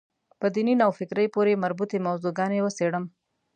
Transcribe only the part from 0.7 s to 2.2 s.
نوفکرۍ پورې مربوطې